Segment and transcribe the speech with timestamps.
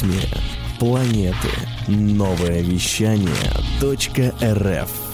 [0.00, 0.20] ритме
[0.78, 1.48] планеты.
[1.88, 3.34] Новое вещание
[3.82, 5.09] .рф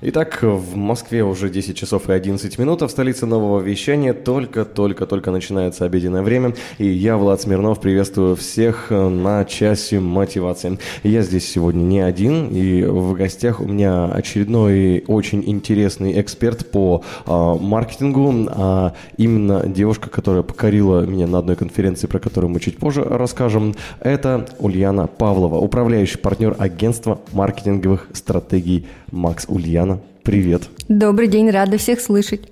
[0.00, 5.32] Итак, в Москве уже 10 часов и 11 минут, а в столице нового вещания только-только-только
[5.32, 6.54] начинается обеденное время.
[6.78, 10.78] И я, Влад Смирнов, приветствую всех на часе мотивации.
[11.02, 17.02] Я здесь сегодня не один, и в гостях у меня очередной очень интересный эксперт по
[17.26, 22.78] а, маркетингу, а именно девушка, которая покорила меня на одной конференции, про которую мы чуть
[22.78, 23.74] позже расскажем.
[23.98, 29.87] Это Ульяна Павлова, управляющий партнер агентства маркетинговых стратегий Макс Ульяна.
[30.28, 30.68] Привет.
[30.88, 32.42] Добрый день, рада всех слышать.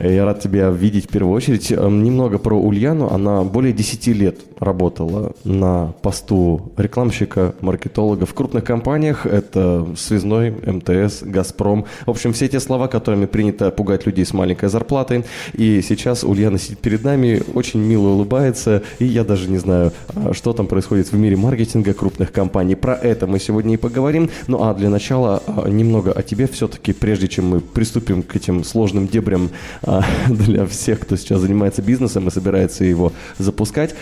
[0.00, 1.70] Я рад тебя видеть в первую очередь.
[1.70, 3.10] Немного про Ульяну.
[3.12, 9.26] Она более 10 лет работала на посту рекламщика, маркетолога в крупных компаниях.
[9.26, 11.86] Это Связной, МТС, Газпром.
[12.06, 15.24] В общем, все те слова, которыми принято пугать людей с маленькой зарплатой.
[15.54, 18.82] И сейчас Ульяна сидит перед нами, очень мило улыбается.
[18.98, 22.74] И я даже не знаю, а, что там происходит в мире маркетинга крупных компаний.
[22.74, 24.30] Про это мы сегодня и поговорим.
[24.46, 28.62] Ну а для начала а, немного о тебе все-таки, прежде чем мы приступим к этим
[28.64, 29.50] сложным дебрям
[29.82, 33.94] а, для всех, кто сейчас занимается бизнесом и собирается его запускать.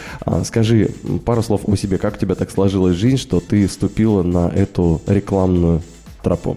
[0.49, 0.89] Скажи
[1.27, 1.99] пару слов о себе.
[1.99, 5.83] Как у тебя так сложилась жизнь, что ты вступила на эту рекламную
[6.23, 6.57] тропу?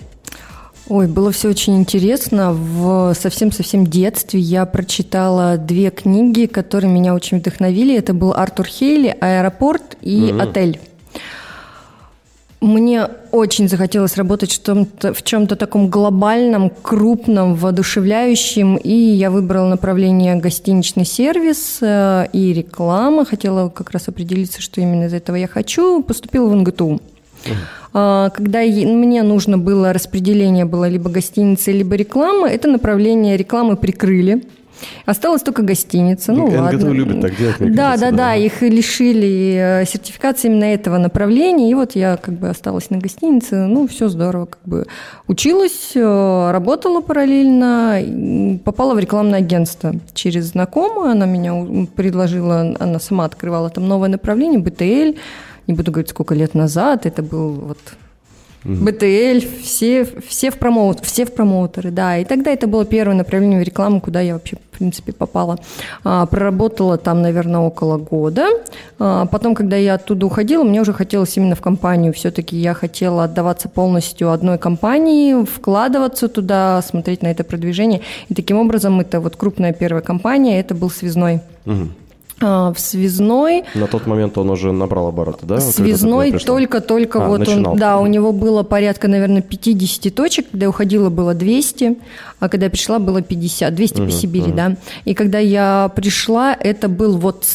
[0.87, 2.53] Ой, было все очень интересно.
[2.53, 7.93] В совсем-совсем детстве я прочитала две книги, которые меня очень вдохновили.
[7.93, 10.41] Это был Артур Хейли «Аэропорт» и mm-hmm.
[10.41, 10.79] «Отель».
[12.61, 19.67] Мне очень захотелось работать в чем-то, в чем-то таком глобальном, крупном, воодушевляющем, и я выбрала
[19.67, 23.25] направление гостиничный сервис э, и реклама.
[23.25, 26.03] Хотела как раз определиться, что именно из этого я хочу.
[26.03, 27.01] Поступила в НГТУ.
[27.43, 28.31] Uh-huh.
[28.31, 34.43] Когда мне нужно было распределение было либо гостиница, либо реклама, это направление рекламы прикрыли.
[35.05, 36.31] Осталась только гостиница.
[36.31, 36.89] Ну, НГТУ ладно.
[36.89, 38.35] любит так делать, мне Да, кажется, да, да, да.
[38.35, 41.69] Их лишили э, сертификации именно этого направления.
[41.69, 43.55] И вот я как бы осталась на гостинице.
[43.67, 44.45] Ну, все здорово.
[44.45, 44.87] Как бы
[45.27, 51.11] училась, э, работала параллельно, попала в рекламное агентство через знакомую.
[51.11, 55.17] Она меня предложила, она сама открывала там новое направление, БТЛ.
[55.67, 57.05] Не буду говорить, сколько лет назад.
[57.05, 57.79] Это был вот
[58.63, 62.17] БТЛ, все, все, в промоут, все в промоутеры, да.
[62.17, 65.57] И тогда это было первое направление в рекламу, куда я вообще, в принципе, попала.
[66.03, 68.49] А, проработала там, наверное, около года.
[68.99, 72.13] А, потом, когда я оттуда уходила, мне уже хотелось именно в компанию.
[72.13, 78.01] Все-таки я хотела отдаваться полностью одной компании, вкладываться туда, смотреть на это продвижение.
[78.29, 81.41] И таким образом, это вот крупная первая компания, это был связной.
[81.65, 81.89] Угу.
[82.41, 83.63] А, в связной.
[83.75, 85.59] На тот момент он уже набрал обороты, да?
[85.59, 87.73] Связной только-только а, вот начинал.
[87.73, 91.97] он, да, у него было порядка, наверное, 50 точек, когда я уходила было 200,
[92.39, 94.55] а когда я пришла было 50, 200 угу, по Сибири, угу.
[94.55, 94.75] да.
[95.05, 97.45] И когда я пришла, это был вот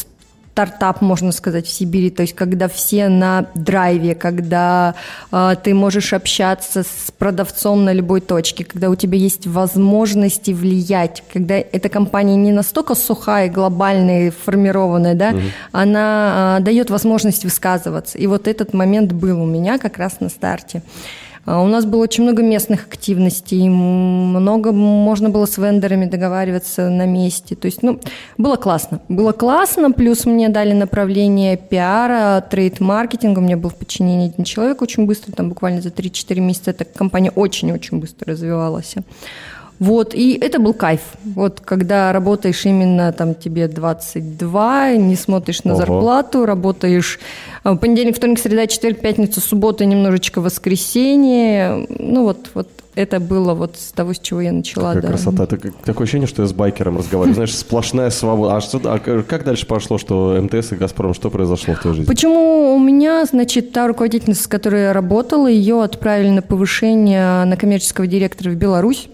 [0.57, 4.95] стартап, можно сказать, в Сибири, то есть когда все на драйве, когда
[5.31, 11.23] э, ты можешь общаться с продавцом на любой точке, когда у тебя есть возможности влиять,
[11.31, 15.41] когда эта компания не настолько сухая, глобальная, формированная, да, угу.
[15.73, 18.17] она э, дает возможность высказываться.
[18.17, 20.81] И вот этот момент был у меня как раз на старте.
[21.47, 27.07] А у нас было очень много местных активностей, много можно было с вендорами договариваться на
[27.07, 27.55] месте.
[27.55, 28.01] То есть, ну,
[28.37, 29.01] было классно.
[29.09, 33.39] Было классно, плюс мне дали направление пиара, трейд-маркетинга.
[33.39, 36.85] У меня был в подчинении один человек очень быстро, там буквально за 3-4 месяца эта
[36.85, 38.97] компания очень-очень быстро развивалась.
[39.79, 41.01] Вот, и это был кайф.
[41.25, 45.81] Вот, когда работаешь именно там тебе 22, не смотришь на Ого.
[45.81, 47.19] зарплату, работаешь
[47.65, 51.87] э, понедельник, вторник, среда, четверг, пятница, суббота, немножечко воскресенье.
[51.91, 54.95] Ну вот, вот это было вот с того, с чего я начала.
[54.95, 55.09] Какая да.
[55.09, 55.45] красота.
[55.45, 57.35] Это такое ощущение, что я с байкером разговариваю.
[57.35, 58.57] Знаешь, сплошная свобода.
[58.57, 62.09] А, что, а как дальше пошло, что МТС и Газпром, что произошло в твоей жизни?
[62.09, 67.57] Почему у меня, значит, та руководительница, с которой я работала, ее отправили на повышение на
[67.59, 69.11] коммерческого директора в Беларусь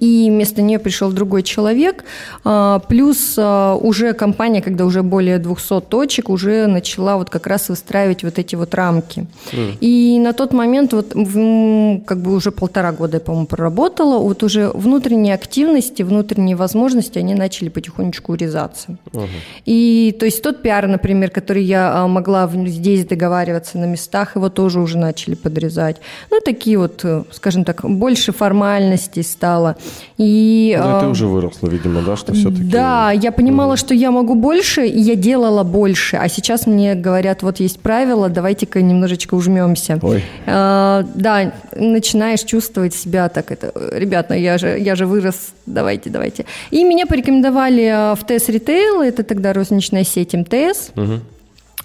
[0.00, 2.04] и вместо нее пришел другой человек.
[2.44, 7.68] А, плюс а, уже компания, когда уже более 200 точек, уже начала вот как раз
[7.68, 9.26] выстраивать вот эти вот рамки.
[9.52, 9.76] Mm.
[9.80, 14.68] И на тот момент, вот как бы уже полтора года я, по-моему, проработала, вот уже
[14.68, 18.96] внутренние активности, внутренние возможности, они начали потихонечку урезаться.
[19.12, 19.28] Uh-huh.
[19.64, 24.48] И то есть тот пиар, например, который я а, могла здесь договариваться на местах, его
[24.48, 25.96] тоже уже начали подрезать.
[26.30, 29.71] Ну, такие вот, э, скажем так, больше формальностей стало.
[30.18, 32.64] И, ну, ты уже выросла, видимо, да, что все-таки...
[32.64, 33.76] Да, я понимала, mm.
[33.76, 36.16] что я могу больше, и я делала больше.
[36.16, 39.98] А сейчас мне говорят, вот есть правила, давайте-ка немножечко ужмемся.
[40.02, 40.24] Ой.
[40.46, 46.44] А, да, начинаешь чувствовать себя так, это, ребята, я же, я же вырос, давайте, давайте.
[46.70, 50.90] И меня порекомендовали а, в ТС Ритейл, это тогда розничная сеть МТС.
[50.96, 51.20] Угу.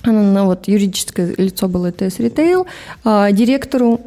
[0.07, 2.68] Она, вот, юридическое лицо было ТС Ритейл,
[3.04, 4.00] а директору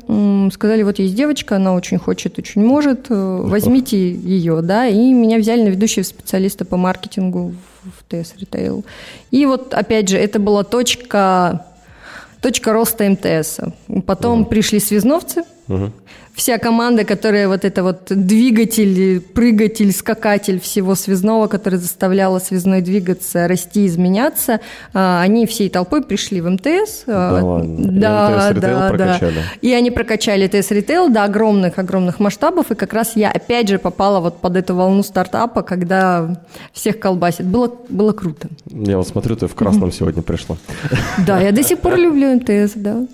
[0.53, 5.39] сказали, вот есть девочка, она очень хочет, очень может, э, возьмите ее, да, и меня
[5.39, 8.85] взяли на ведущего специалиста по маркетингу в ТС Ритейл.
[9.31, 11.67] И вот, опять же, это была точка,
[12.41, 13.61] точка роста МТС.
[14.07, 14.51] Потом угу.
[14.51, 15.93] пришли связновцы, угу
[16.41, 23.47] вся команда, которая вот это вот двигатель, прыгатель, скакатель всего связного, который заставляла связной двигаться,
[23.47, 24.61] расти, изменяться,
[24.95, 27.05] а, они всей толпой пришли в МТС.
[27.07, 27.93] А, да, ладно.
[27.93, 29.35] да, МТС да, прокачали.
[29.35, 29.43] да.
[29.61, 34.21] И они прокачали ТС ритейл до огромных-огромных масштабов, и как раз я опять же попала
[34.21, 37.45] вот под эту волну стартапа, когда всех колбасит.
[37.45, 38.49] Было, было круто.
[38.71, 40.57] Я вот смотрю, ты в красном сегодня пришла.
[41.27, 43.07] Да, я до сих пор люблю МТС, да.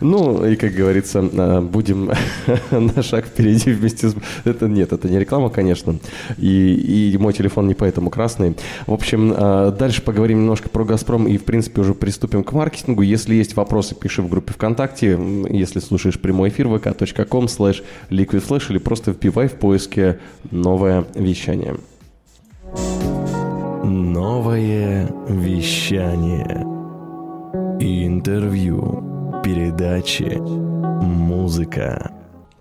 [0.00, 2.10] Ну, и, как говорится, э, будем
[2.70, 4.16] на шаг впереди вместе с...
[4.44, 5.98] Это нет, это не реклама, конечно.
[6.38, 8.56] И, и мой телефон не поэтому красный.
[8.86, 13.02] В общем, э, дальше поговорим немножко про «Газпром» и, в принципе, уже приступим к маркетингу.
[13.02, 15.18] Если есть вопросы, пиши в группе ВКонтакте.
[15.50, 20.18] Если слушаешь прямой эфир, vk.com slash liquidflash или просто вбивай в поиске
[20.50, 21.76] «Новое вещание».
[23.84, 26.64] Новое вещание.
[27.80, 29.13] Интервью
[29.44, 32.10] передачи «Музыка».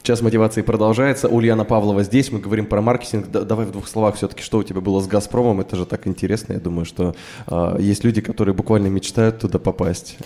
[0.02, 1.30] Час мотивации продолжается.
[1.30, 2.30] Ульяна Павлова здесь.
[2.30, 3.32] Мы говорим про маркетинг.
[3.32, 5.62] давай в двух словах все-таки, что у тебя было с «Газпромом».
[5.62, 6.52] Это же так интересно.
[6.52, 7.16] Я думаю, что
[7.48, 10.18] э, есть люди, которые буквально мечтают туда попасть.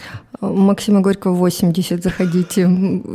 [0.42, 2.01] Максима Горького 80.
[2.01, 2.68] Заходите.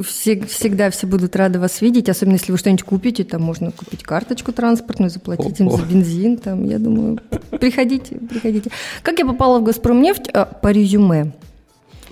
[0.06, 2.09] Все, всегда все будут рады вас видеть.
[2.09, 3.25] Особенно, если вы что-нибудь купите.
[3.25, 5.65] Там можно купить карточку транспортную, заплатить О-о.
[5.65, 6.37] им за бензин.
[6.37, 7.19] Там, я думаю,
[7.59, 8.71] приходите, приходите.
[9.03, 10.29] Как я попала в «Газпромнефть»?
[10.33, 11.33] А, по резюме.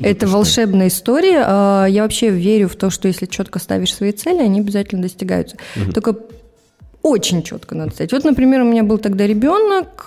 [0.02, 1.44] Это волшебная история.
[1.46, 5.56] А, я вообще верю в то, что если четко ставишь свои цели, они обязательно достигаются.
[5.76, 5.92] Угу.
[5.92, 6.16] Только
[7.02, 8.12] очень четко надо ставить.
[8.12, 10.04] Вот, например, у меня был тогда ребенок,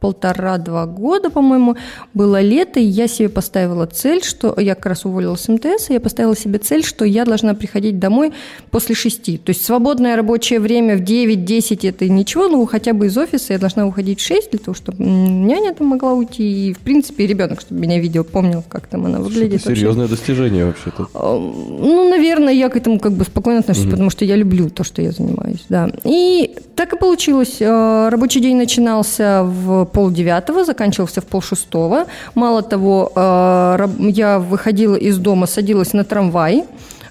[0.00, 1.76] полтора-два года, по-моему,
[2.14, 5.94] было лето, и я себе поставила цель, что я как раз уволилась с МТС, и
[5.94, 8.32] я поставила себе цель, что я должна приходить домой
[8.70, 9.38] после шести.
[9.38, 13.58] То есть свободное рабочее время в 9-10 это ничего, но хотя бы из офиса я
[13.58, 17.60] должна уходить в 6 для того, чтобы няня там могла уйти, и, в принципе, ребенок,
[17.60, 19.60] чтобы меня видел, помнил, как там она выглядит.
[19.60, 20.16] Это серьезное вообще.
[20.16, 21.08] достижение вообще-то.
[21.14, 23.92] Ну, наверное, я к этому как бы спокойно отношусь, угу.
[23.92, 25.90] потому что я люблю то, что я занимаюсь, да.
[26.04, 27.58] И так и получилось.
[27.60, 32.06] А, рабочий день начинался в полдевятого, заканчивался в полшестого.
[32.34, 36.64] Мало того, э, я выходила из дома, садилась на трамвай,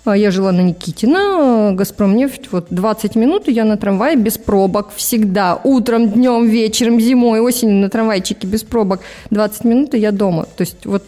[0.05, 4.91] э, я жила на Никитина, Газпромнефть, вот 20 минут, и я на трамвае без пробок
[4.95, 9.01] всегда, утром, днем, вечером, зимой, осенью на трамвайчике без пробок,
[9.31, 10.43] 20 минут, и я дома.
[10.43, 11.03] То есть вот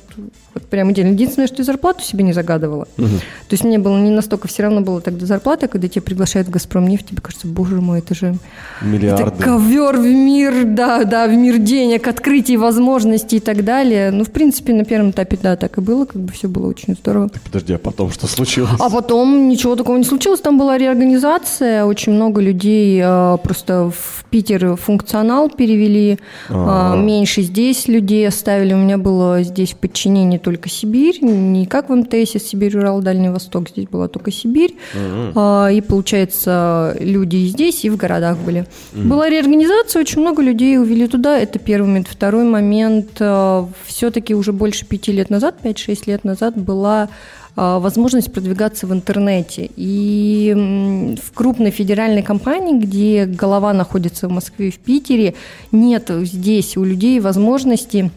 [0.53, 1.13] вот прям идеально.
[1.13, 2.87] Единственное, что я зарплату себе не загадывала.
[2.97, 3.07] Угу.
[3.07, 6.51] То есть мне было не настолько все равно было тогда зарплата, когда тебя приглашают в
[6.51, 8.35] Газпром нефть, тебе кажется, боже мой, это же
[8.81, 9.23] Миллиарды.
[9.23, 14.11] Это ковер в мир, да, да, в мир денег, открытий, возможностей и так далее.
[14.11, 16.95] Ну, в принципе, на первом этапе, да, так и было, как бы все было очень
[16.95, 17.29] здорово.
[17.29, 18.71] Так, подожди, а потом что случилось?
[18.79, 20.39] А потом ничего такого не случилось.
[20.39, 26.19] Там была реорганизация, очень много людей э, просто в Питер функционал перевели,
[26.49, 28.73] э, меньше здесь людей оставили.
[28.73, 29.77] У меня было здесь в
[30.09, 34.75] подчинении только Сибирь, не как в МТС Сибирь, Урал, Дальний Восток, здесь была только Сибирь.
[34.95, 35.75] Mm-hmm.
[35.75, 38.61] И, получается, люди и здесь, и в городах были.
[38.93, 39.07] Mm-hmm.
[39.07, 42.07] Была реорганизация, очень много людей увели туда, это первый момент.
[42.07, 47.09] Второй момент, а, все-таки уже больше пяти лет назад, 5-6 лет назад была
[47.55, 49.69] а, возможность продвигаться в интернете.
[49.75, 55.35] И в крупной федеральной компании, где голова находится в Москве и в Питере,
[55.71, 58.11] нет здесь у людей возможности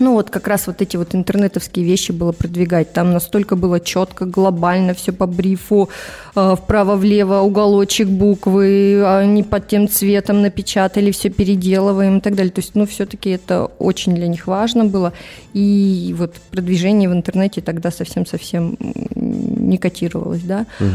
[0.00, 2.92] ну вот как раз вот эти вот интернетовские вещи было продвигать.
[2.92, 5.88] Там настолько было четко, глобально, все по брифу,
[6.34, 12.52] э, вправо-влево, уголочек буквы, а не под тем цветом напечатали, все переделываем и так далее.
[12.52, 15.12] То есть, ну, все-таки это очень для них важно было.
[15.52, 18.76] И вот продвижение в интернете тогда совсем-совсем
[19.14, 20.66] не котировалось, да.
[20.80, 20.88] Угу.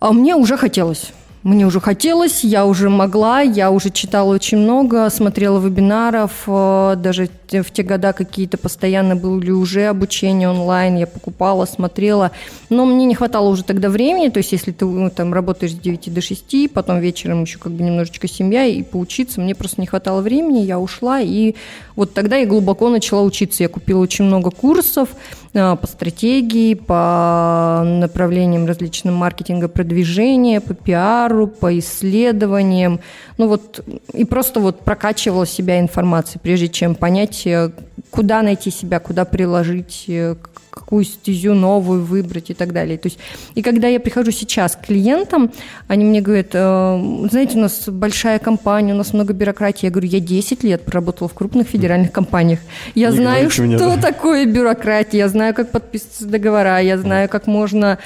[0.00, 1.12] А мне уже хотелось.
[1.42, 7.30] Мне уже хотелось, я уже могла, я уже читала очень много, смотрела вебинаров, э, даже
[7.52, 12.30] в те года какие-то постоянно были уже обучения онлайн, я покупала, смотрела,
[12.68, 15.78] но мне не хватало уже тогда времени, то есть если ты ну, там работаешь с
[15.78, 19.86] 9 до 6, потом вечером еще как бы немножечко семья и поучиться, мне просто не
[19.86, 21.54] хватало времени, я ушла, и
[21.96, 25.10] вот тогда я глубоко начала учиться, я купила очень много курсов,
[25.52, 33.00] а, по стратегии, по направлениям различным маркетинга, продвижения, по пиару, по исследованиям.
[33.36, 37.70] Ну вот, и просто вот прокачивала себя информацией, прежде чем понять, э,
[38.10, 40.36] куда найти себя, куда приложить, э,
[40.70, 42.96] какую стезю новую выбрать и так далее.
[42.96, 43.18] То есть,
[43.54, 45.50] и когда я прихожу сейчас к клиентам,
[45.88, 49.86] они мне говорят, э, знаете, у нас большая компания, у нас много бюрократии.
[49.86, 52.60] Я говорю, я 10 лет проработала в крупных федеральных компаниях.
[52.94, 53.96] Я Не знаю, что меня, да.
[53.96, 57.98] такое бюрократия, я знаю, как подписываться договора, я знаю, как можно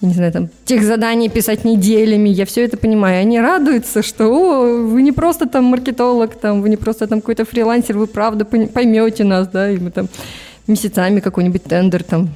[0.00, 3.20] не знаю, там, тех заданий писать неделями, я все это понимаю.
[3.20, 7.44] Они радуются, что, о, вы не просто там маркетолог, там, вы не просто там какой-то
[7.44, 10.08] фрилансер, вы правда поймете нас, да, и мы там
[10.68, 12.30] месяцами какой-нибудь тендер там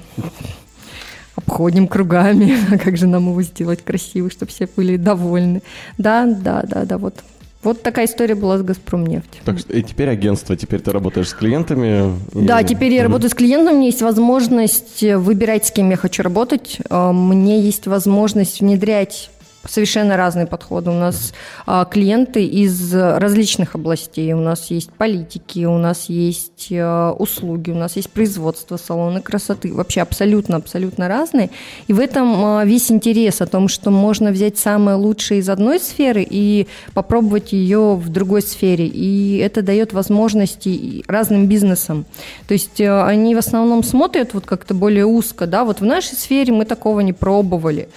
[1.37, 5.63] обходим кругами, а как же нам его сделать красивый, чтобы все были довольны.
[5.99, 7.23] Да, да, да, да, вот.
[7.63, 9.41] Вот такая история была с «Газпромнефть».
[9.45, 12.17] Так что и теперь агентство, теперь ты работаешь с клиентами?
[12.35, 12.45] И...
[12.45, 16.23] Да, теперь я работаю с клиентом, у меня есть возможность выбирать, с кем я хочу
[16.23, 16.79] работать.
[16.91, 19.31] А, мне есть возможность внедрять
[19.67, 20.91] совершенно разные подходы.
[20.91, 21.33] У нас
[21.67, 24.33] а, клиенты из различных областей.
[24.33, 29.73] У нас есть политики, у нас есть а, услуги, у нас есть производство, салоны красоты.
[29.73, 31.51] Вообще абсолютно-абсолютно разные.
[31.87, 35.79] И в этом а, весь интерес о том, что можно взять самое лучшее из одной
[35.81, 38.87] сферы и попробовать ее в другой сфере.
[38.87, 42.05] И это дает возможности разным бизнесам.
[42.49, 46.17] То есть а, они в основном смотрят вот как-то более узко, да, вот в нашей
[46.17, 47.89] сфере мы такого не пробовали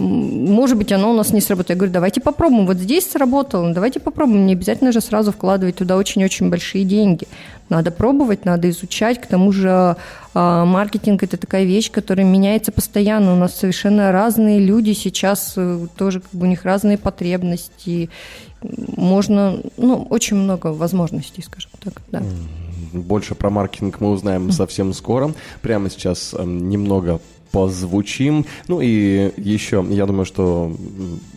[0.00, 1.70] может быть, оно у нас не сработает.
[1.70, 2.66] Я говорю, давайте попробуем.
[2.66, 4.46] Вот здесь сработало, давайте попробуем.
[4.46, 7.26] Не обязательно же сразу вкладывать туда очень-очень большие деньги.
[7.68, 9.20] Надо пробовать, надо изучать.
[9.20, 9.96] К тому же
[10.34, 13.34] а, маркетинг– это такая вещь, которая меняется постоянно.
[13.34, 18.08] У нас совершенно разные люди сейчас, э, тоже как бы у них разные потребности.
[18.96, 22.22] Можно, ну, очень много возможностей, скажем так, да.
[22.92, 25.34] Больше про маркетинг мы узнаем совсем скоро.
[25.60, 28.46] Прямо сейчас эм, немного позвучим.
[28.66, 30.74] Ну и еще, я думаю, что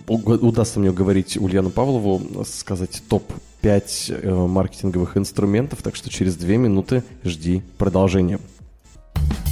[0.07, 7.03] удастся мне уговорить Ульяну Павлову сказать топ-5 э, маркетинговых инструментов, так что через две минуты
[7.23, 8.39] жди продолжения.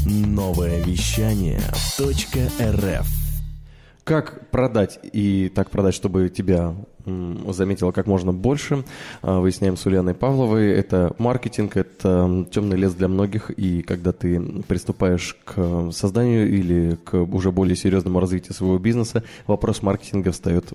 [0.06, 1.62] Новое вещание
[2.00, 3.08] .рф
[4.04, 6.74] Как продать и так продать, чтобы тебя
[7.06, 8.84] заметила как можно больше.
[9.22, 10.72] А, выясняем с Ульяной Павловой.
[10.72, 13.51] Это маркетинг, это темный лес для многих.
[13.51, 19.82] И когда ты приступаешь к созданию или к уже более серьезному развитию своего бизнеса, вопрос
[19.82, 20.74] маркетинга встает,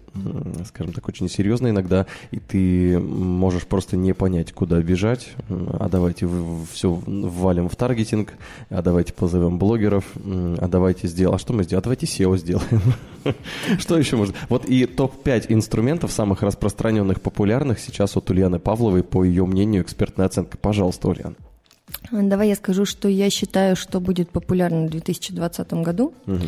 [0.67, 2.07] скажем так, очень серьезно иногда.
[2.31, 5.33] И ты можешь просто не понять, куда бежать.
[5.49, 6.29] А давайте
[6.73, 8.35] все ввалим в таргетинг,
[8.71, 11.37] а давайте позовем блогеров, а давайте сделаем...
[11.37, 11.81] А что мы сделаем?
[11.81, 12.83] А давайте SEO сделаем.
[13.79, 14.35] Что еще можно?
[14.49, 20.27] Вот и топ-5 инструментов самых распространенных, популярных сейчас от Ульяны Павловой, по ее мнению, экспертная
[20.27, 20.57] оценка.
[20.57, 21.37] Пожалуйста, Ульяна.
[22.11, 26.15] Давай я скажу, что я считаю, что будет популярно в 2020 году.
[26.27, 26.41] Угу.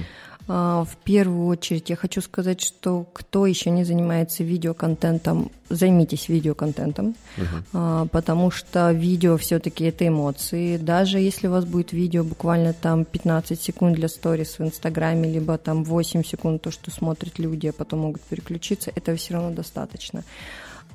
[0.48, 7.16] А, в первую очередь я хочу сказать, что кто еще не занимается видеоконтентом, займитесь видеоконтентом,
[7.36, 8.08] uh-huh.
[8.08, 10.76] потому что видео все-таки это эмоции.
[10.76, 15.58] Даже если у вас будет видео буквально там 15 секунд для сторис в Инстаграме, либо
[15.58, 20.22] там 8 секунд то, что смотрят люди, а потом могут переключиться, этого все равно достаточно.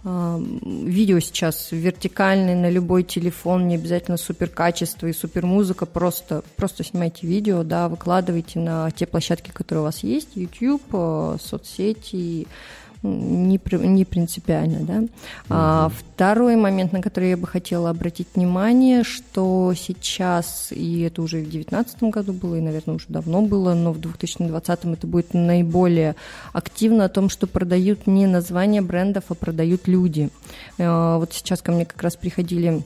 [0.03, 6.83] Видео сейчас вертикальное на любой телефон, не обязательно супер качество и супер музыка, просто, просто
[6.83, 12.47] снимайте видео, да, выкладывайте на те площадки, которые у вас есть, YouTube, э, соцсети,
[13.03, 14.97] не, не принципиально, да.
[14.99, 15.09] Угу.
[15.49, 21.37] А, второй момент, на который я бы хотела обратить внимание, что сейчас, и это уже
[21.37, 26.15] в 2019 году было, и, наверное, уже давно было, но в 2020 это будет наиболее
[26.53, 30.29] активно о том, что продают не названия брендов, а продают люди.
[30.77, 32.83] А, вот сейчас ко мне как раз приходили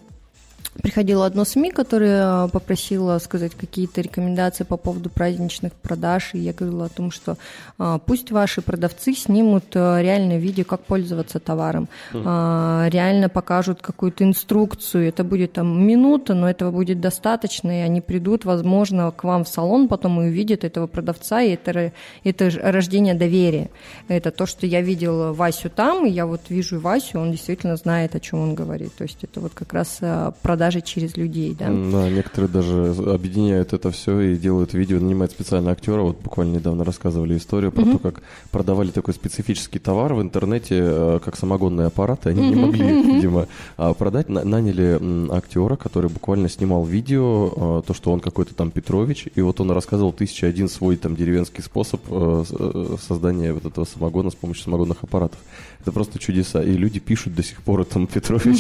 [0.82, 6.86] Приходило одно СМИ, которое попросило сказать какие-то рекомендации по поводу праздничных продаж, и я говорила
[6.86, 7.38] о том, что
[7.78, 14.26] а, пусть ваши продавцы снимут а, реальное видео, как пользоваться товаром, а, реально покажут какую-то
[14.26, 19.46] инструкцию, это будет там минута, но этого будет достаточно, и они придут, возможно, к вам
[19.46, 21.94] в салон потом и увидят этого продавца, и это,
[22.26, 23.70] это рождение доверия.
[24.10, 28.14] Это то, что я видела Васю там, и я вот вижу Васю, он действительно знает,
[28.16, 28.94] о чем он говорит.
[28.96, 30.02] То есть это вот как раз
[30.42, 31.68] продажа продажи через людей, да?
[31.68, 36.02] Да, некоторые даже объединяют это все и делают видео, нанимают специально актера.
[36.02, 41.20] Вот буквально недавно рассказывали историю про то, как продавали такой специфический товар в интернете, э,
[41.24, 42.30] как самогонные аппараты.
[42.30, 44.30] Они не могли видимо, а, продать.
[44.30, 45.00] Наняли
[45.32, 49.72] актера, который буквально снимал видео, э, то, что он какой-то там Петрович, и вот он
[49.72, 52.44] рассказывал тысяча один свой там деревенский способ э,
[53.08, 55.40] создания вот этого самогона с помощью самогонных аппаратов.
[55.86, 56.64] Это просто чудеса.
[56.64, 58.60] И люди пишут до сих пор, там, Петрович.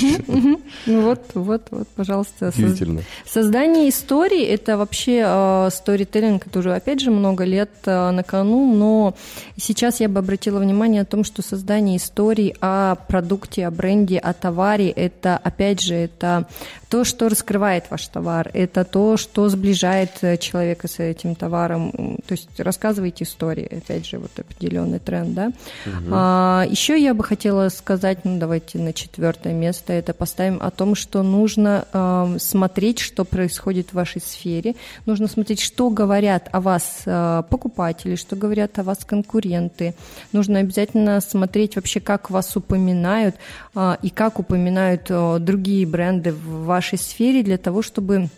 [0.85, 1.87] Ну вот, вот, вот.
[1.95, 2.49] пожалуйста.
[2.49, 3.01] Удивительно.
[3.25, 9.15] Создание истории– это вообще э, сторителлинг, который, опять же, много лет э, на кону, но
[9.57, 14.33] сейчас я бы обратила внимание о том, что создание истории о продукте, о бренде, о
[14.33, 16.45] товаре– это, опять же, это
[16.89, 21.91] то, что раскрывает ваш товар, это то, что сближает э, человека с этим товаром.
[22.27, 25.47] То есть рассказывайте истории, опять же, вот определенный тренд, да.
[25.85, 26.09] Угу.
[26.11, 30.95] А, еще я бы хотела сказать, ну давайте на четвертое место это поставим о том,
[30.95, 37.03] что нужно э, смотреть, что происходит в вашей сфере, нужно смотреть, что говорят о вас
[37.05, 39.95] э, покупатели, что говорят о вас конкуренты.
[40.31, 43.35] Нужно обязательно смотреть вообще, как вас упоминают
[43.75, 48.29] э, и как упоминают э, другие бренды в вашей сфере для того, чтобы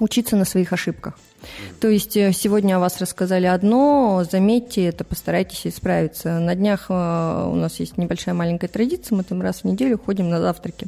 [0.00, 1.14] учиться на своих ошибках.
[1.80, 6.38] То есть э, сегодня о вас рассказали одно, заметьте это, постарайтесь исправиться.
[6.38, 10.28] На днях э, у нас есть небольшая маленькая традиция, мы там раз в неделю ходим
[10.28, 10.86] на завтраки.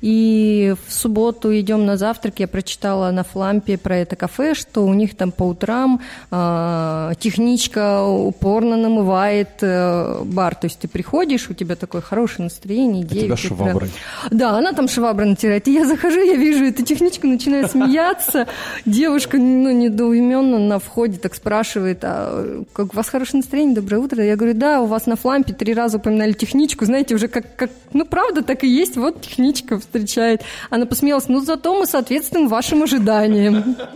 [0.00, 4.94] И в субботу идем на завтрак, я прочитала на флампе про это кафе, что у
[4.94, 10.54] них там по утрам э, техничка упорно намывает э, бар.
[10.54, 13.04] То есть ты приходишь, у тебя такое хорошее настроение.
[13.04, 13.90] 9 тебя шваброй.
[14.30, 15.68] Да, она там шваброй натирает.
[15.68, 18.46] И я захожу, я вижу эту техничку, начинаю смеяться.
[18.86, 24.24] Девушка, ну, недоуменно на входе так спрашивает, а как у вас хорошее настроение, доброе утро?
[24.24, 27.70] Я говорю, да, у вас на флампе три раза упоминали техничку, знаете, уже как, как
[27.92, 30.42] ну, правда, так и есть, вот техничка встречает.
[30.70, 33.76] Она посмеялась, ну, зато мы соответствуем вашим ожиданиям.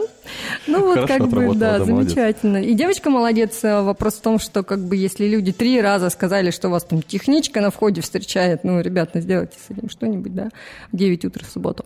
[0.67, 2.59] Ну вот как бы, да, замечательно.
[2.59, 3.63] И девочка молодец.
[3.63, 7.03] Вопрос в том, что как бы если люди три раза сказали, что у вас там
[7.03, 10.49] техничка на входе встречает, ну, ребят, ну сделайте с этим что-нибудь, да,
[10.93, 11.85] в 9 утра в субботу.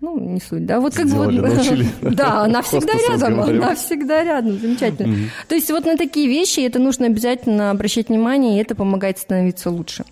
[0.00, 0.80] Ну, не суть, да.
[0.80, 1.30] Вот как бы вот...
[2.00, 5.30] Да, она всегда рядом, она всегда рядом, замечательно.
[5.48, 9.70] То есть вот на такие вещи это нужно обязательно обращать внимание, и это помогает становиться
[9.70, 10.04] лучше.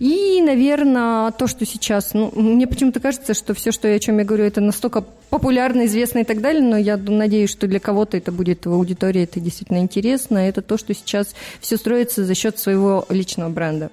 [0.00, 4.18] И, наверное, то, что сейчас, ну, мне почему-то кажется, что все, что я, о чем
[4.18, 8.16] я говорю, это настолько популярно, известно и так далее, но я надеюсь, что для кого-то
[8.16, 10.38] это будет в аудитории, это действительно интересно.
[10.38, 13.90] Это то, что сейчас все строится за счет своего личного бренда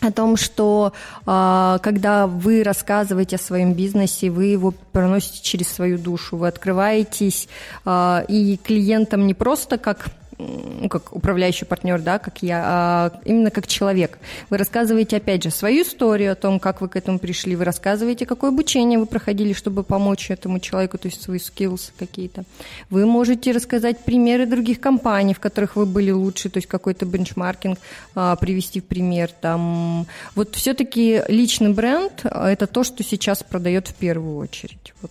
[0.00, 0.92] о том, что
[1.26, 7.48] э, когда вы рассказываете о своем бизнесе, вы его проносите через свою душу, вы открываетесь
[7.84, 10.06] э, и клиентам не просто как
[10.38, 14.18] ну, как управляющий партнер, да, как я, а именно как человек.
[14.50, 18.24] Вы рассказываете, опять же, свою историю о том, как вы к этому пришли, вы рассказываете,
[18.24, 22.44] какое обучение вы проходили, чтобы помочь этому человеку, то есть свои skills какие-то.
[22.88, 27.78] Вы можете рассказать примеры других компаний, в которых вы были лучше, то есть какой-то бенчмаркинг
[28.14, 29.30] а, привести в пример.
[29.40, 30.06] Там.
[30.34, 34.94] Вот все-таки личный бренд– это то, что сейчас продает в первую очередь.
[35.02, 35.10] Вот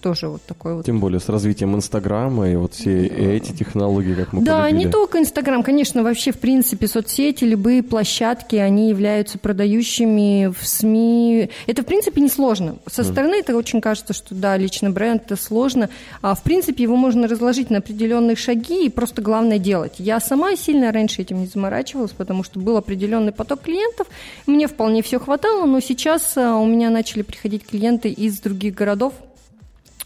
[0.00, 0.86] тоже вот такой вот.
[0.86, 4.86] Тем более с развитием Инстаграма и вот все эти технологии, как мы Да, полюбили.
[4.86, 11.50] не только Инстаграм, конечно, вообще, в принципе, соцсети, любые площадки, они являются продающими в СМИ.
[11.66, 12.76] Это, в принципе, несложно.
[12.86, 13.40] Со стороны mm.
[13.40, 15.90] это очень кажется, что да, личный бренд это сложно.
[16.22, 19.94] А в принципе, его можно разложить на определенные шаги и просто главное делать.
[19.98, 24.06] Я сама сильно раньше этим не заморачивалась, потому что был определенный поток клиентов,
[24.46, 29.14] мне вполне все хватало, но сейчас а, у меня начали приходить клиенты из других городов,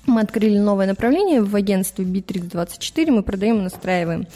[0.06, 4.26] мы открыли новое направление в агентстве Bittrex24, мы продаем и настраиваем.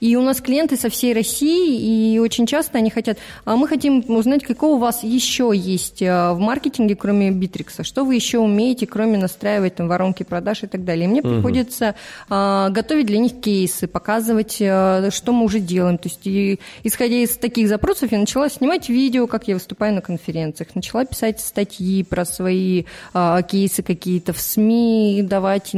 [0.00, 4.04] И у нас клиенты со всей России, и очень часто они хотят, а мы хотим
[4.08, 8.86] узнать, какого у вас еще есть э, в маркетинге, кроме Bittrex, что вы еще умеете,
[8.86, 11.06] кроме настраивать там воронки продаж и так далее.
[11.06, 11.34] И мне угу.
[11.34, 11.94] приходится
[12.28, 15.98] а, готовить для них кейсы, показывать, а, что мы уже делаем.
[15.98, 20.00] То есть, и, исходя из таких запросов, я начала снимать видео, как я выступаю на
[20.00, 25.72] конференциях, начала писать статьи про свои а, кейсы какие-то в СМИ, давать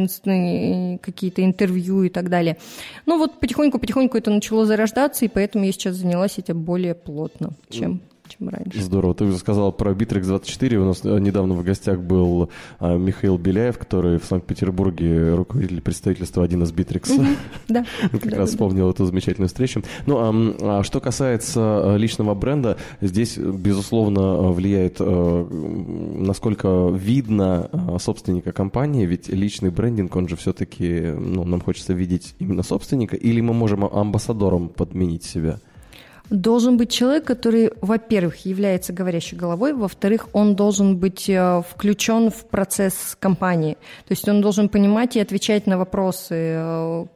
[1.03, 2.57] какие-то интервью и так далее.
[3.07, 8.01] Ну вот потихоньку-потихоньку это начало зарождаться, и поэтому я сейчас занялась этим более плотно, чем
[8.39, 8.83] чем раньше.
[8.83, 9.15] Здорово.
[9.15, 10.79] Ты уже сказал про Bittrex 24.
[10.79, 16.45] У нас э, недавно в гостях был а, Михаил Беляев, который в Санкт-Петербурге руководитель представительства
[16.45, 17.37] один из Bittrex.
[17.69, 17.85] Да.
[18.13, 19.83] Как раз вспомнил эту замечательную встречу.
[20.07, 25.47] Ну, а, а что касается э, личного бренда, здесь, безусловно, влияет, э,
[26.19, 32.63] насколько видно собственника компании, ведь личный брендинг, он же все-таки, ну, нам хочется видеть именно
[32.63, 35.59] собственника, или мы можем амбассадором подменить себя?
[36.31, 42.45] Должен быть человек, который, во-первых, является говорящей головой, во-вторых, он должен быть э, включен в
[42.45, 43.75] процесс компании.
[44.07, 47.07] То есть он должен понимать и отвечать на вопросы, э,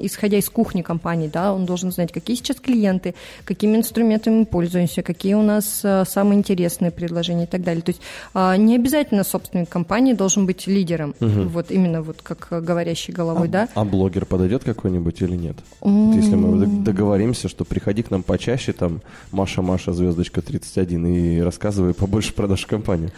[0.00, 1.30] исходя из кухни компании.
[1.32, 1.54] Да?
[1.54, 6.38] Он должен знать, какие сейчас клиенты, какими инструментами мы пользуемся, какие у нас э, самые
[6.38, 7.82] интересные предложения и так далее.
[7.82, 8.00] То есть
[8.34, 11.42] а, не обязательно собственник компании должен быть лидером, угу.
[11.48, 13.48] вот именно вот как говорящей головой.
[13.48, 13.68] А, да?
[13.74, 15.56] а блогер подойдет какой-нибудь или нет?
[15.80, 21.42] Вот если мы договоримся, что приходи к нам почаще, там, Маша, Маша, звездочка 31, и
[21.42, 23.10] рассказывай побольше про нашу компанию.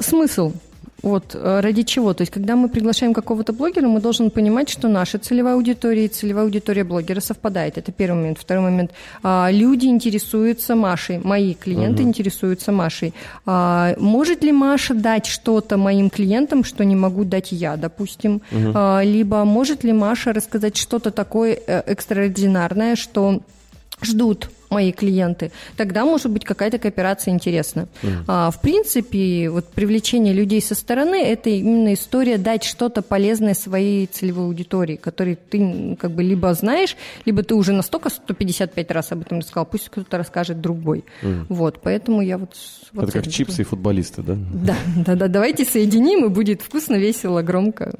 [0.00, 0.52] Смысл?
[1.02, 2.14] Вот э, ради чего?
[2.14, 6.08] То есть, когда мы приглашаем какого-то блогера, мы должны понимать, что наша целевая аудитория и
[6.08, 7.78] целевая аудитория блогера совпадает.
[7.78, 8.38] Это первый момент.
[8.38, 8.90] Второй момент.
[9.22, 11.20] А, люди интересуются Машей.
[11.22, 12.08] Мои клиенты угу.
[12.08, 13.14] интересуются Машей.
[13.44, 18.42] А, может ли Маша дать что-то моим клиентам, что не могу дать я, допустим?
[18.50, 19.00] Угу.
[19.02, 23.42] Либо может ли Маша рассказать что-то такое э, экстраординарное, что
[24.02, 27.88] ждут мои клиенты, тогда может быть какая-то кооперация интересна.
[28.02, 28.24] Mm.
[28.26, 34.06] А, в принципе, вот привлечение людей со стороны– это именно история дать что-то полезное своей
[34.06, 39.22] целевой аудитории, которой ты как бы либо знаешь, либо ты уже настолько 155 раз об
[39.22, 41.04] этом рассказал, пусть кто-то расскажет другой.
[41.22, 41.46] Mm.
[41.48, 42.56] Вот, поэтому я вот...
[42.92, 44.36] вот это как чипсы и футболисты, да?
[44.52, 47.94] Да, да, да, давайте соединим, и будет вкусно, весело, громко.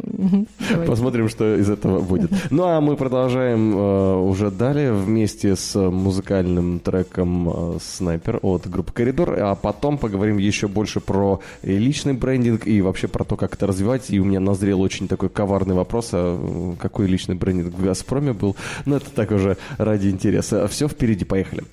[0.87, 2.31] Посмотрим, что из этого будет.
[2.51, 8.69] Ну, а мы продолжаем э, уже далее вместе с музыкальным музыкальным треком э, «Снайпер» от
[8.69, 13.55] группы «Коридор», а потом поговорим еще больше про личный брендинг и вообще про то, как
[13.55, 14.11] это развивать.
[14.11, 18.57] И у меня назрел очень такой коварный вопрос, а какой личный брендинг в «Газпроме» был.
[18.85, 20.67] Но это так уже ради интереса.
[20.69, 21.65] Все впереди, поехали.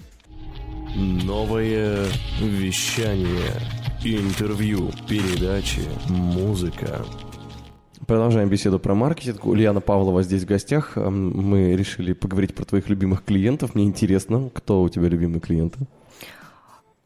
[0.96, 2.06] Новое
[2.40, 3.52] вещание,
[4.04, 7.04] интервью, передачи, музыка–
[8.08, 9.46] Продолжаем беседу про маркетинг.
[9.46, 10.96] Ульяна Павлова здесь в гостях.
[10.96, 13.76] Мы решили поговорить про твоих любимых клиентов.
[13.76, 15.80] Мне интересно, кто у тебя любимые клиенты?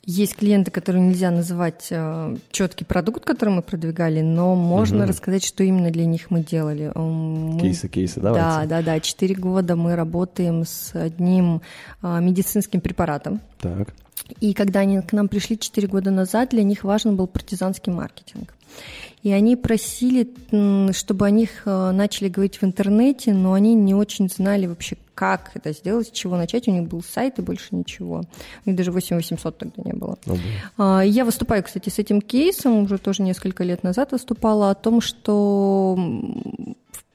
[0.09, 5.09] Есть клиенты, которые нельзя называть э, четкий продукт, который мы продвигали, но можно угу.
[5.09, 6.93] рассказать, что именно для них мы делали.
[6.95, 8.47] Мы, кейсы, кейсы, давайте.
[8.47, 8.99] Да, да, да.
[9.01, 11.61] Четыре года мы работаем с одним
[12.01, 13.41] э, медицинским препаратом.
[13.59, 13.93] Так.
[14.39, 18.53] И когда они к нам пришли четыре года назад, для них важен был партизанский маркетинг.
[19.23, 20.29] И они просили,
[20.93, 25.51] чтобы о них э, начали говорить в интернете, но они не очень знали вообще, как
[25.55, 26.67] это сделать, с чего начать.
[26.67, 28.23] У них был сайт и больше ничего.
[28.65, 30.17] У них даже 8800 тогда не было.
[30.77, 35.01] Oh, Я выступаю, кстати, с этим кейсом, уже тоже несколько лет назад выступала, о том,
[35.01, 35.97] что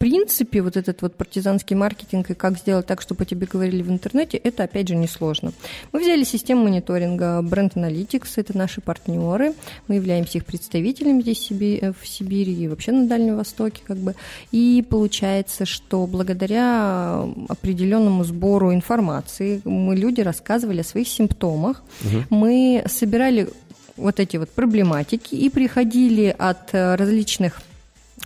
[0.03, 3.89] принципе, вот этот вот партизанский маркетинг и как сделать так, чтобы о тебе говорили в
[3.89, 5.53] интернете, это, опять же, несложно.
[5.93, 9.55] Мы взяли систему мониторинга Brand Analytics, это наши партнеры,
[9.87, 14.17] мы являемся их представителями здесь в Сибири и вообще на Дальнем Востоке, как бы,
[14.51, 22.25] и получается, что благодаря определенному сбору информации мы люди рассказывали о своих симптомах, угу.
[22.29, 23.51] мы собирали
[23.97, 27.63] вот эти вот проблематики и приходили от различных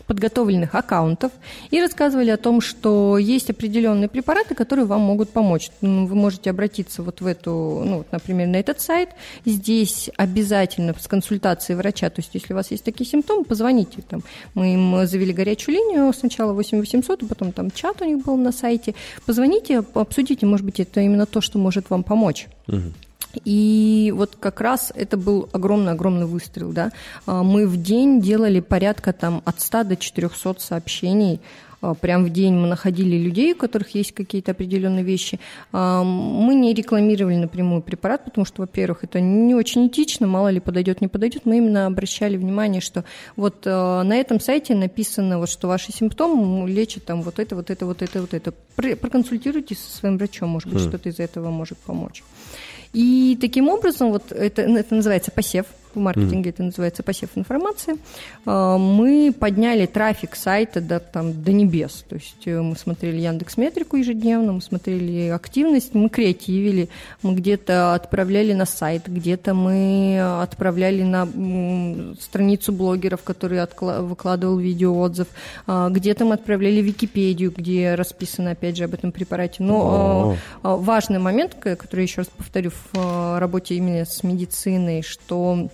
[0.07, 1.33] подготовленных аккаунтов
[1.71, 5.71] и рассказывали о том, что есть определенные препараты, которые вам могут помочь.
[5.81, 9.11] Вы можете обратиться вот в эту, ну, вот, например, на этот сайт.
[9.45, 14.03] Здесь обязательно с консультацией врача, то есть если у вас есть такие симптомы, позвоните.
[14.09, 14.23] Там.
[14.55, 18.53] Мы им завели горячую линию, сначала 8800, а потом там чат у них был на
[18.53, 18.95] сайте.
[19.25, 22.47] Позвоните, обсудите, может быть, это именно то, что может вам помочь.
[22.69, 22.93] Угу.
[23.45, 26.91] И вот как раз это был огромный-огромный выстрел, да.
[27.27, 31.41] А, мы в день делали порядка там от 100 до 400 сообщений
[32.01, 35.41] Прям в день мы находили людей, у которых есть какие-то определенные вещи.
[35.73, 40.61] А, мы не рекламировали напрямую препарат, потому что, во-первых, это не очень этично, мало ли
[40.61, 41.45] подойдет, не подойдет.
[41.45, 43.05] Мы именно обращали внимание, что
[43.37, 47.87] вот на этом сайте написано, вот, что ваши симптомы лечат там вот это, вот это,
[47.87, 48.53] вот это, вот это.
[48.77, 50.89] Проконсультируйтесь со своим врачом, может быть, mm.
[50.89, 52.23] что-то из этого может помочь.
[52.93, 56.55] И таким образом, вот это, это называется посев, в маркетинге mm-hmm.
[56.55, 57.97] это называется посев информации,
[58.45, 62.05] а, мы подняли трафик сайта до, там, до небес.
[62.09, 66.89] То есть э, мы смотрели Яндекс Метрику ежедневно, мы смотрели активность, мы креативили,
[67.23, 71.27] мы где-то отправляли на сайт, где-то мы отправляли на
[72.21, 75.29] страницу блогеров, которые откла- выкладывал видеоотзыв,
[75.67, 79.63] а, где-то мы отправляли Википедию, где расписано, опять же, об этом препарате.
[79.63, 80.77] Но oh.
[80.77, 85.69] важный момент, который, еще раз повторю, в работе именно с медициной, что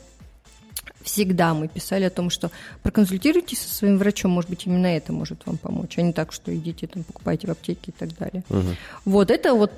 [1.03, 2.51] всегда мы писали о том, что
[2.83, 6.55] проконсультируйтесь со своим врачом, может быть, именно это может вам помочь, а не так, что
[6.55, 8.43] идите там покупайте в аптеке и так далее.
[8.49, 8.77] Угу.
[9.05, 9.73] Вот это вот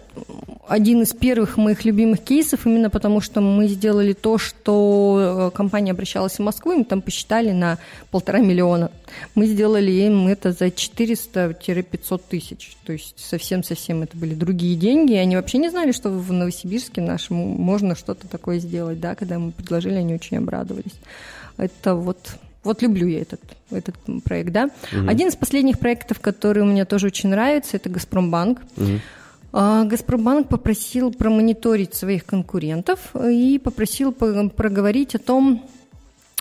[0.68, 5.92] один из первых моих любимых кейсов, именно потому что мы сделали то, что э, компания
[5.92, 7.78] обращалась в Москву, и мы там посчитали на
[8.10, 8.90] полтора миллиона.
[9.34, 15.36] Мы сделали им это за 400-500 тысяч, то есть совсем-совсем это были другие деньги, они
[15.36, 19.94] вообще не знали, что в Новосибирске нашем можно что-то такое сделать, да, когда мы предложили,
[19.94, 20.94] они очень обрадовались.
[21.56, 23.40] Это вот вот люблю я этот,
[23.70, 24.70] этот проект, да.
[24.90, 25.08] Угу.
[25.08, 28.60] Один из последних проектов, который мне тоже очень нравится, это «Газпромбанк».
[28.78, 29.86] Угу.
[29.86, 35.68] «Газпромбанк» попросил промониторить своих конкурентов и попросил проговорить о том,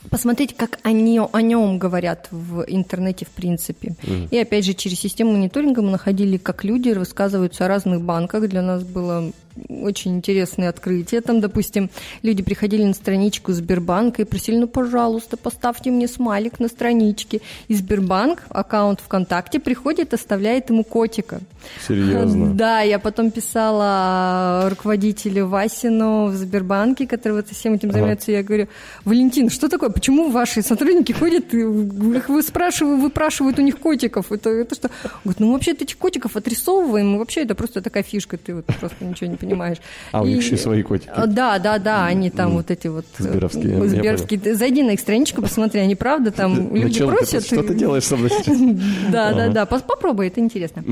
[0.10, 3.96] посмотреть, как они о нем говорят в интернете в принципе.
[4.02, 4.30] Mm.
[4.32, 8.50] И опять же, через систему мониторинга мы находили, как люди рассказываются о разных банках.
[8.50, 9.32] Для нас было
[9.70, 11.22] очень интересные открытия.
[11.22, 11.90] Там, допустим,
[12.22, 17.42] люди приходили на страничку Сбербанка и просили, ну, пожалуйста, поставьте мне смайлик на страничке.
[17.68, 21.40] И Сбербанк, аккаунт ВКонтакте, приходит, оставляет ему котика.
[21.88, 22.54] Серьезно?
[22.54, 28.32] Да, я потом писала руководителю Васину в Сбербанке, который вот всем этим занимается.
[28.32, 28.38] Ага.
[28.38, 28.68] Я говорю,
[29.06, 29.90] Валентин, что такое?
[29.90, 34.32] Почему ваши сотрудники ходят, и вы спрашивают, выпрашивают у них котиков?
[34.32, 34.90] Это, это что?
[35.24, 39.04] Говорит, ну вообще этих котиков отрисовываем, и вообще это просто такая фишка, ты вот просто
[39.04, 39.78] ничего не понимаешь.
[40.12, 41.12] А у них еще свои котики?
[41.14, 43.06] А, да, да, да, они там вот эти вот...
[43.20, 43.88] Э, Сберовские.
[43.88, 44.56] Сберовские.
[44.56, 47.46] Зайди на их страничку, посмотри, они правда там люди просят.
[47.46, 48.32] Что ты делаешь со мной?
[49.12, 50.84] Да, да, да, попробуй, это интересно.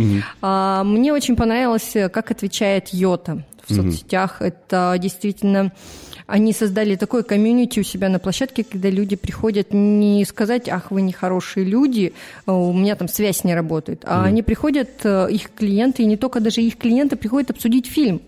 [0.42, 4.42] А, мне очень понравилось, как отвечает Йота в соцсетях.
[4.42, 5.72] Это действительно
[6.32, 11.02] они создали такое комьюнити у себя на площадке, когда люди приходят не сказать, ах, вы
[11.02, 12.14] нехорошие люди,
[12.46, 14.28] а у меня там связь не работает, а mm.
[14.28, 18.22] они приходят, э, их клиенты, и не только даже их клиенты приходят обсудить фильм.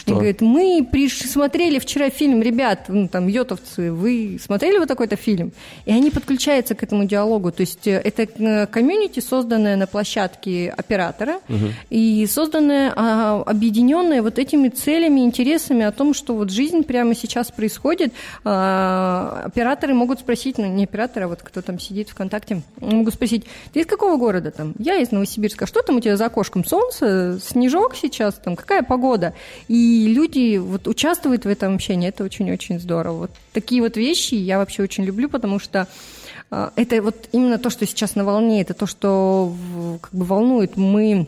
[0.00, 0.12] Что?
[0.12, 1.18] И говорит, мы приш...
[1.18, 5.52] смотрели вчера фильм, ребят, ну, там, йотовцы, вы смотрели вот такой-то фильм?
[5.84, 7.52] И они подключаются к этому диалогу.
[7.52, 11.66] То есть э, это э, комьюнити, созданное на площадке оператора, угу.
[11.90, 17.50] и созданное, а, объединенное вот этими целями, интересами о том, что вот жизнь прямо сейчас
[17.50, 18.14] происходит.
[18.42, 23.44] А, операторы могут спросить, ну, не операторы, а вот кто там сидит ВКонтакте, могут спросить,
[23.74, 24.72] ты из какого города там?
[24.78, 25.66] Я из Новосибирска.
[25.66, 26.64] Что там у тебя за окошком?
[26.64, 27.38] Солнце?
[27.44, 28.36] Снежок сейчас?
[28.36, 29.34] Там какая погода?
[29.68, 33.16] И и люди вот участвуют в этом общении, это очень-очень здорово.
[33.16, 35.88] Вот такие вот вещи я вообще очень люблю, потому что
[36.50, 39.52] а, это вот именно то, что сейчас на волне, это то, что
[40.00, 40.76] как бы волнует.
[40.76, 41.26] Мы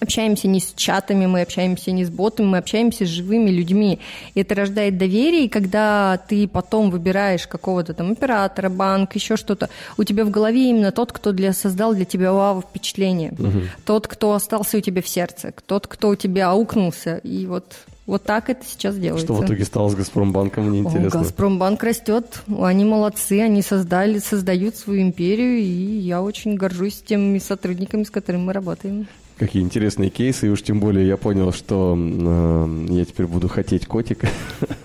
[0.00, 4.00] общаемся не с чатами, мы общаемся не с ботами, мы общаемся с живыми людьми.
[4.34, 9.68] И это рождает доверие, и когда ты потом выбираешь какого-то там оператора, банк, еще что-то,
[9.98, 13.60] у тебя в голове именно тот, кто для, создал для тебя вау впечатление, угу.
[13.84, 17.74] тот, кто остался у тебя в сердце, тот, кто у тебя аукнулся, и вот
[18.10, 19.24] вот так это сейчас делается.
[19.24, 21.20] Что в итоге стало с Газпромбанком, мне интересно.
[21.20, 27.38] О, Газпромбанк растет, они молодцы, они создали, создают свою империю, и я очень горжусь теми
[27.38, 29.06] сотрудниками, с которыми мы работаем.
[29.38, 33.86] Какие интересные кейсы, и уж тем более я понял, что э, я теперь буду хотеть
[33.86, 34.28] котика.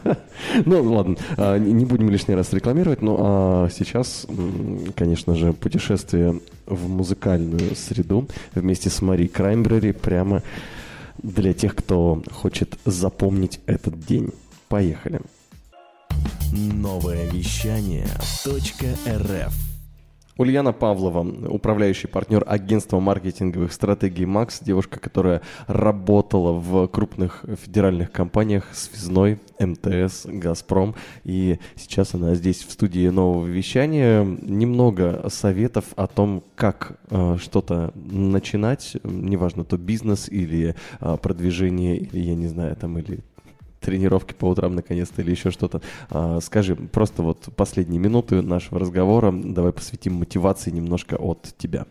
[0.65, 4.27] ну, ладно, э, не будем лишний раз рекламировать, но а сейчас,
[4.95, 10.43] конечно же, путешествие в музыкальную среду вместе с Мари Краймбрери прямо
[11.21, 14.31] для тех, кто хочет запомнить этот день.
[14.67, 15.21] Поехали.
[16.51, 18.07] Новое вещание
[18.45, 19.64] .рф
[20.37, 28.65] Ульяна Павлова, управляющий партнер агентства маркетинговых стратегий «Макс», девушка, которая работала в крупных федеральных компаниях
[28.73, 34.25] «Связной», МТС, «Газпром», и сейчас она здесь в студии нового вещания.
[34.25, 42.19] Немного советов о том, как э, что-то начинать, неважно, то бизнес или э, продвижение, или,
[42.19, 43.21] я не знаю, там, или
[43.85, 45.81] тренировки по утрам наконец-то или еще что-то.
[46.09, 51.85] А, скажи, просто вот последние минуты нашего разговора давай посвятим мотивации немножко от тебя.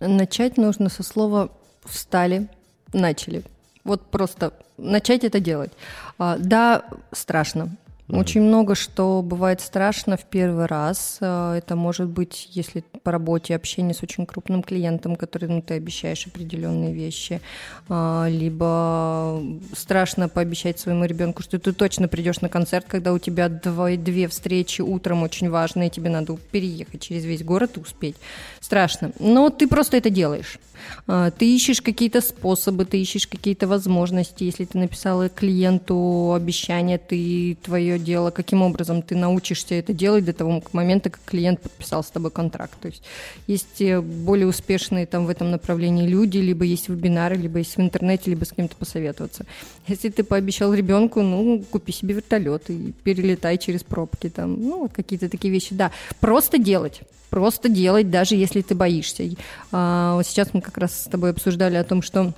[0.00, 1.50] Начать нужно со слова
[1.84, 2.48] «встали»,
[2.92, 3.44] «начали».
[3.84, 5.72] Вот просто начать это делать.
[6.18, 7.76] А, да, страшно.
[8.08, 11.18] Очень много что бывает страшно в первый раз.
[11.20, 16.26] А, это может быть, если по работе общение с очень крупным клиентом, которому ты обещаешь
[16.26, 17.40] определенные вещи,
[17.88, 19.42] а, либо
[19.74, 24.28] страшно пообещать своему ребенку, что ты точно придешь на концерт, когда у тебя две, две
[24.28, 28.16] встречи утром очень важные, тебе надо переехать через весь город и успеть.
[28.60, 29.12] Страшно.
[29.20, 30.58] Но ты просто это делаешь.
[31.06, 34.44] А, ты ищешь какие-то способы, ты ищешь какие-то возможности.
[34.44, 40.32] Если ты написала клиенту обещание, ты твое дело, каким образом ты научишься это делать до
[40.32, 42.78] того момента, как клиент подписал с тобой контракт.
[42.80, 43.02] То есть
[43.46, 47.80] есть э, более успешные там в этом направлении люди, либо есть вебинары, либо есть в
[47.80, 49.44] интернете, либо с кем-то посоветоваться.
[49.86, 54.92] Если ты пообещал ребенку, ну, купи себе вертолет и перелетай через пробки там, ну, вот
[54.92, 55.74] какие-то такие вещи.
[55.74, 57.02] Да, просто делать
[57.32, 59.24] просто делать, даже если ты боишься.
[59.72, 62.34] А, сейчас мы как раз с тобой обсуждали о том, что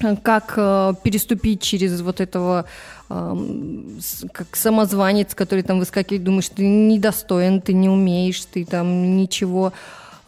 [0.00, 2.64] э, как э, переступить через вот этого
[3.08, 9.72] как самозванец, который там выскакивает, думаешь, ты недостоин, ты не умеешь, ты там ничего.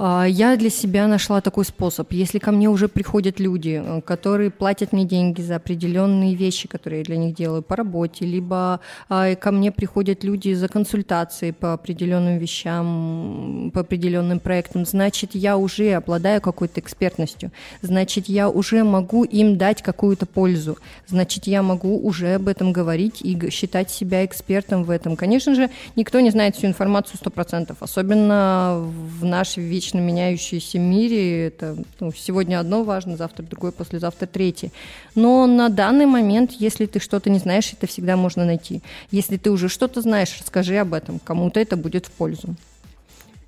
[0.02, 2.10] А, я для себя нашла такой способ.
[2.12, 7.00] Если ко мне уже приходят люди, э, которые платят мне деньги за определенные вещи, которые
[7.00, 11.74] я для них делаю по работе, либо а, ко мне приходят люди за консультацией по
[11.74, 19.24] определенным вещам, по определенным проектам, значит, я уже обладаю какой-то экспертностью, значит, я уже могу
[19.24, 24.84] им дать какую-то пользу, значит, я могу уже об этом говорить и считать себя экспертом
[24.84, 25.14] в этом.
[25.14, 31.46] Конечно же, никто не знает всю информацию 100%, особенно в наш вечный вечно меняющемся мире.
[31.46, 34.70] Это ну, сегодня одно важно, завтра другое, послезавтра третье.
[35.14, 38.82] Но на данный момент, если ты что-то не знаешь, это всегда можно найти.
[39.10, 41.18] Если ты уже что-то знаешь, расскажи об этом.
[41.18, 42.54] Кому-то это будет в пользу.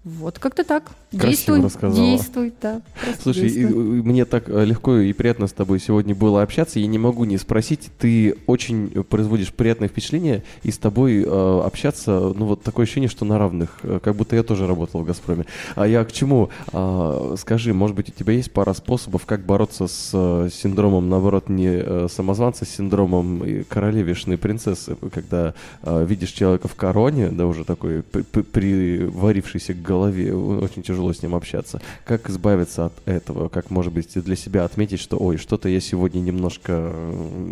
[0.05, 0.91] Вот как-то так.
[1.12, 2.07] Красиво действуй, рассказала.
[2.07, 2.83] действуй, да.
[3.23, 3.99] Слушай, действуй.
[3.99, 6.81] И, мне так э, легко и приятно с тобой сегодня было общаться.
[6.81, 12.33] Я не могу не спросить, ты очень производишь приятное впечатление, и с тобой э, общаться,
[12.35, 15.47] ну вот такое ощущение, что на равных, э, как будто я тоже работал в «Газпроме».
[15.77, 16.51] А я к чему?
[16.73, 21.49] Э, скажи, может быть, у тебя есть пара способов, как бороться с э, синдромом, наоборот,
[21.49, 27.65] не э, самозванца, с синдромом королевишной принцессы, когда э, видишь человека в короне, да, уже
[27.65, 31.81] такой приварившийся к голове, очень тяжело с ним общаться.
[32.05, 33.49] Как избавиться от этого?
[33.49, 36.93] Как, может быть, для себя отметить, что, ой, что-то я сегодня немножко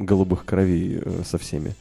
[0.08, 1.74] голубых кровей э, со всеми?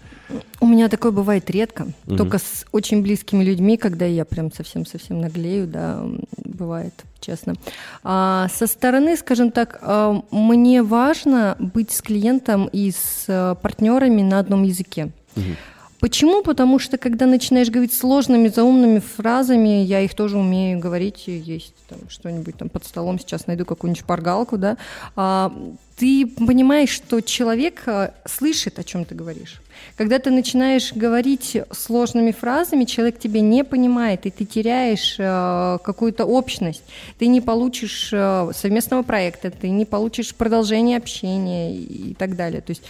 [0.59, 2.17] У меня такое бывает редко, угу.
[2.17, 6.05] только с очень близкими людьми, когда я прям совсем-совсем наглею, да,
[6.37, 7.55] бывает, честно.
[8.03, 14.21] А со стороны, скажем так, а, мне важно быть с клиентом и с э, партнерами
[14.21, 15.11] на одном языке.
[15.35, 15.55] Угу.
[15.99, 16.41] Почему?
[16.43, 21.99] Потому что когда начинаешь говорить сложными, заумными фразами, я их тоже умею говорить, есть там
[22.07, 24.77] что-нибудь там под столом, сейчас найду какую-нибудь шпаргалку, да,
[25.17, 25.53] а,
[25.97, 29.61] ты понимаешь, что человек а, слышит, о чем ты говоришь.
[29.97, 36.25] Когда ты начинаешь говорить сложными фразами, человек тебя не понимает, и ты теряешь э, какую-то
[36.25, 36.83] общность.
[37.17, 42.61] Ты не получишь э, совместного проекта, ты не получишь продолжение общения и так далее.
[42.61, 42.83] То есть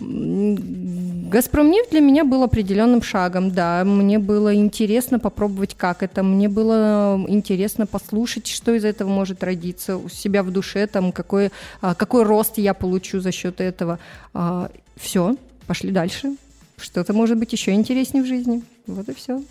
[0.00, 3.84] Газпромнефть для меня был определенным шагом, да.
[3.84, 6.22] Мне было интересно попробовать, как это.
[6.22, 11.50] Мне было интересно послушать, что из этого может родиться у себя в душе, там, какой,
[11.80, 13.98] а, какой рост я получу за счет этого.
[14.34, 16.36] А, все, пошли дальше.
[16.76, 18.62] Что-то может быть еще интереснее в жизни.
[18.86, 19.42] Вот и все.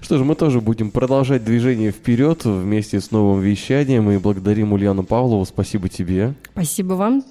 [0.00, 5.04] Что же, мы тоже будем продолжать движение вперед вместе с новым вещанием и благодарим Ульяну
[5.04, 5.44] Павлову.
[5.44, 6.34] Спасибо тебе.
[6.52, 7.24] Спасибо вам.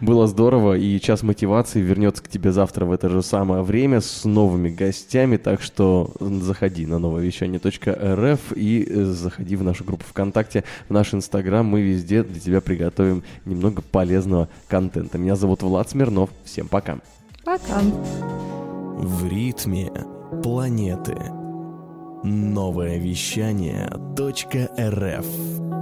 [0.00, 4.24] Было здорово, и час мотивации вернется к тебе завтра в это же самое время с
[4.24, 11.14] новыми гостями, так что заходи на нововещание.рф и заходи в нашу группу ВКонтакте, в наш
[11.14, 15.18] Инстаграм, мы везде для тебя приготовим немного полезного контента.
[15.18, 16.98] Меня зовут Влад Смирнов, всем пока.
[17.44, 17.80] Пока.
[18.98, 19.90] В ритме
[20.42, 21.45] планеты.
[22.28, 25.75] Новое вещание .рф